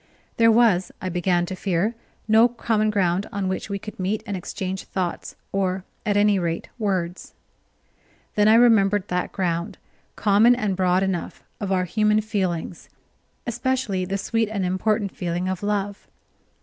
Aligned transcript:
There 0.37 0.51
was, 0.51 0.91
I 0.99 1.09
began 1.09 1.45
to 1.45 1.55
fear, 1.55 1.93
no 2.27 2.47
common 2.47 2.89
ground 2.89 3.27
on 3.31 3.47
which 3.47 3.69
we 3.69 3.77
could 3.77 3.99
meet 3.99 4.23
and 4.25 4.35
exchange 4.35 4.85
thoughts, 4.85 5.35
or, 5.51 5.83
at 6.07 6.17
any 6.17 6.39
rate, 6.39 6.69
words. 6.79 7.35
Then 8.33 8.47
I 8.47 8.55
remembered 8.55 9.09
that 9.09 9.31
ground, 9.31 9.77
common 10.15 10.55
and 10.55 10.75
broad 10.75 11.03
enough, 11.03 11.43
of 11.59 11.71
our 11.71 11.85
human 11.85 12.19
feelings, 12.21 12.89
especially 13.45 14.03
the 14.03 14.17
sweet 14.17 14.49
and 14.49 14.65
important 14.65 15.15
feeling 15.15 15.47
of 15.47 15.61
love. 15.61 16.07